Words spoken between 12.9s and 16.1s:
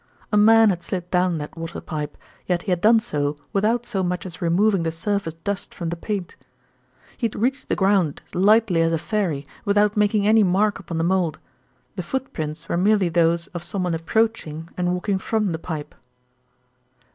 those of someone approaching and walking from the pipe."